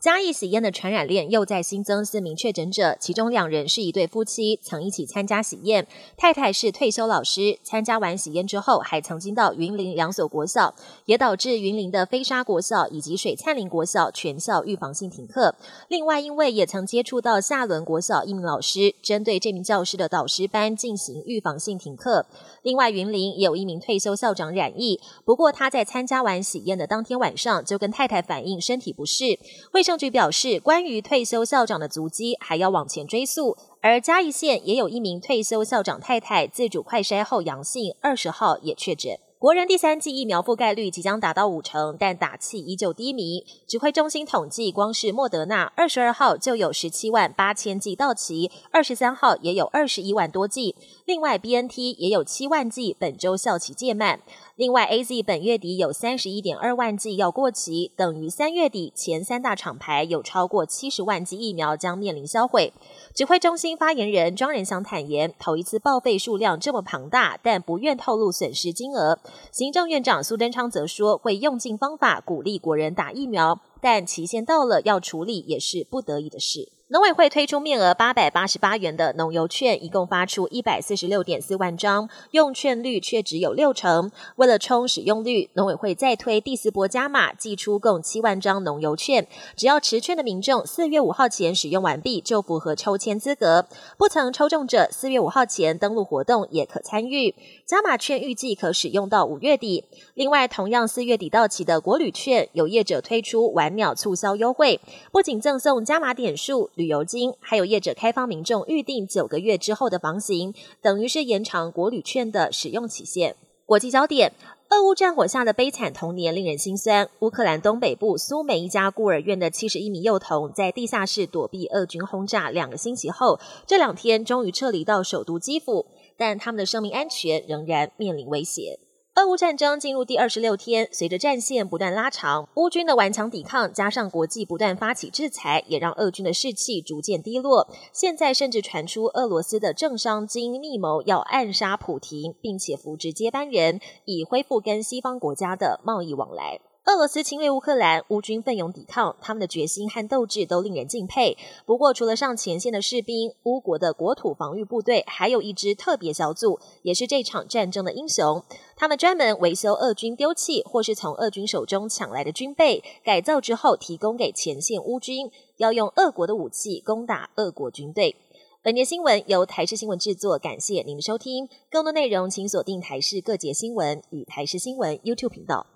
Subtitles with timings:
[0.00, 5.84] 嘉义喜宴的传染链又在新增四名确诊者，其中两人是一对夫妻，曾一起参加喜宴。
[6.16, 10.72] 太太是退休老师，参加完喜宴之后，还曾经到云林两所国校，
[11.06, 15.56] 也导致云林的飞沙国校以及水灿林国校全校预防性停课。
[15.88, 22.24] 另外，因为也曾接触到下轮国小一名老师，针对这名教师的导师班进行预防性停课。
[22.62, 29.40] 另外，云林也有一名退休校长染疫，不过他在参加完喜宴的当天晚上就跟太太反映身体不适。
[29.72, 33.56] 为证据表示，关于退休校长的足迹还要往前追溯。
[33.80, 39.18] 而嘉义县也有一名退休校长太太自主快筛后阳性，二十号也确诊。
[39.40, 43.46] 国人第三剂疫苗覆盖率即将达到五成，但打气依旧低迷。
[43.68, 50.74] 指挥中心统计，光是莫德纳二十二号就有十七万八千剂到期，二十三号也有二十一万多剂。
[51.04, 54.18] 另外，B N T 也有七万剂，本周效期届满。
[54.56, 62.72] 另外，A Z 本月底有三十一点二万剂要过期，等于三月底前三大厂牌有超过七十万剂疫苗将面临销毁。
[63.14, 69.20] 指挥中心发言人庄仁祥坦言，头一次报废数量这么庞大，但不愿透露损失金额。
[69.50, 76.72] 行政院长苏贞昌则说，会用尽方法鼓励国人打疫苗，但期限到了要处理也是不得已的事。
[76.90, 84.10] 农委会推出面额八百八十八元的农油券，一共发出一百四十六点四万张，用券率却只有六成。
[84.36, 89.28] 为了冲使用率，农委会再推第四波加码，寄出共七万张农油券。
[89.54, 93.66] 只要持券的民众四月五号前使用完毕，就符合抽签资格。
[93.98, 97.34] 不曾抽中者，四月五号前登录活动也可参与。
[97.66, 99.84] 加码券预计可使用到五月底。
[100.14, 104.80] 另外，同样四月底到期的国旅券，有业者推出完秒促销优惠，
[105.12, 106.70] 不仅赠送加码点数。
[106.74, 113.36] 旅游金，还有业者开放民众预定九个月之后的房型，等于是延长国旅券的使用期限。
[113.66, 114.32] 国际焦点：
[114.70, 117.06] 俄乌战火下的悲惨童年令人心酸。
[117.20, 125.84] 乌克兰东北部苏梅一家孤儿院的七十一名幼童，在地下室躲避俄军轰炸两个星期后，这两天终于撤离到首都基辅，
[126.16, 128.78] 但他们的生命安全仍然面临威胁。
[129.18, 137.68] 俄乌战争进入第二十六天，随着战线不断拉长，乌军的顽强抵抗，加上国际不断发起制裁，也让俄军的士气逐渐低落。
[137.92, 146.60] 现在甚至传出俄罗斯的政商经密谋要暗杀普廷，并且扶植接班人，以恢复跟西方国家的贸易往来。
[146.88, 151.36] 俄罗斯侵略乌克兰，乌军奋勇抵抗，他们的决心和斗志都令人敬佩。
[151.66, 158.42] 不过，除了上前线的士兵，乌国的国土防御部队还有一支特别小组，也是这场战争的英雄。
[158.74, 168.16] 他们专门维修俄军丢弃或是从俄军手中抢来的军备，改造之后提供给前线乌军，要用俄国的武器攻打俄国军队。
[168.62, 171.50] 本节新闻由台视新闻制作，感谢您的收听。
[171.70, 175.66] 更多内容请锁定台视各节新闻与台视新闻 YouTube 频道。